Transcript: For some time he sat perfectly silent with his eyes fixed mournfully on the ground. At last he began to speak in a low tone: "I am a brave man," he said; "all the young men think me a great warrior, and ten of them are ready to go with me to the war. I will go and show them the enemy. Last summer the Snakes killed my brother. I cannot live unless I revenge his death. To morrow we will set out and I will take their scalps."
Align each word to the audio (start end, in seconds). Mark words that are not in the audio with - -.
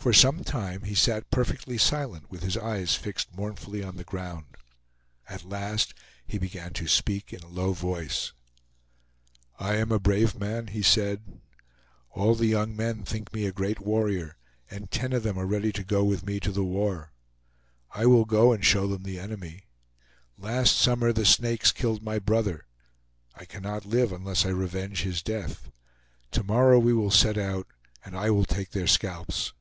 For 0.00 0.14
some 0.14 0.44
time 0.44 0.84
he 0.84 0.94
sat 0.94 1.30
perfectly 1.30 1.76
silent 1.76 2.30
with 2.30 2.42
his 2.42 2.56
eyes 2.56 2.94
fixed 2.94 3.36
mournfully 3.36 3.82
on 3.84 3.96
the 3.96 4.02
ground. 4.04 4.46
At 5.28 5.44
last 5.44 5.92
he 6.26 6.38
began 6.38 6.72
to 6.72 6.88
speak 6.88 7.34
in 7.34 7.42
a 7.42 7.48
low 7.48 7.74
tone: 7.74 8.08
"I 9.58 9.74
am 9.74 9.92
a 9.92 10.00
brave 10.00 10.34
man," 10.40 10.68
he 10.68 10.80
said; 10.80 11.42
"all 12.08 12.34
the 12.34 12.46
young 12.46 12.74
men 12.74 13.02
think 13.04 13.30
me 13.34 13.44
a 13.44 13.52
great 13.52 13.78
warrior, 13.80 14.38
and 14.70 14.90
ten 14.90 15.12
of 15.12 15.22
them 15.22 15.36
are 15.36 15.44
ready 15.44 15.70
to 15.72 15.84
go 15.84 16.02
with 16.02 16.24
me 16.24 16.40
to 16.40 16.50
the 16.50 16.64
war. 16.64 17.12
I 17.90 18.06
will 18.06 18.24
go 18.24 18.54
and 18.54 18.64
show 18.64 18.86
them 18.86 19.02
the 19.02 19.18
enemy. 19.20 19.64
Last 20.38 20.76
summer 20.78 21.12
the 21.12 21.26
Snakes 21.26 21.72
killed 21.72 22.02
my 22.02 22.18
brother. 22.18 22.64
I 23.34 23.44
cannot 23.44 23.84
live 23.84 24.12
unless 24.14 24.46
I 24.46 24.48
revenge 24.48 25.02
his 25.02 25.20
death. 25.22 25.70
To 26.30 26.42
morrow 26.42 26.78
we 26.78 26.94
will 26.94 27.10
set 27.10 27.36
out 27.36 27.66
and 28.02 28.16
I 28.16 28.30
will 28.30 28.46
take 28.46 28.70
their 28.70 28.86
scalps." 28.86 29.52